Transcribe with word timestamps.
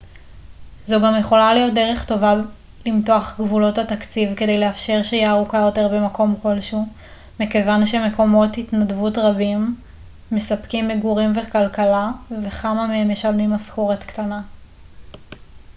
זו 0.85 0.97
גם 1.03 1.19
יכולה 1.19 1.53
להיות 1.53 1.73
דרך 1.73 2.05
טובה 2.05 2.33
למתוח 2.85 3.33
את 3.33 3.45
גבולות 3.45 3.77
התקציב 3.77 4.35
כדי 4.35 4.59
לאפשר 4.59 5.03
שהייה 5.03 5.31
ארוכה 5.31 5.57
יותר 5.57 5.87
במקום 5.91 6.35
כלשהו 6.41 6.85
מכיוון 7.39 7.85
שמקומות 7.85 8.57
התנדבות 8.57 9.17
רבים 9.17 9.75
מספקים 10.31 10.87
מגורים 10.87 11.31
וכלכלה 11.37 12.11
וכמה 12.45 12.87
מהם 12.87 13.11
משלמים 13.11 13.49
משכורת 13.51 14.03
קטנה 14.03 14.41